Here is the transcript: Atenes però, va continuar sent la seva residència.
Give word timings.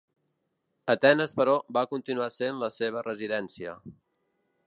Atenes 0.93 1.35
però, 1.41 1.53
va 1.77 1.83
continuar 1.91 2.31
sent 2.37 2.63
la 2.65 2.71
seva 2.79 3.05
residència. 3.11 3.79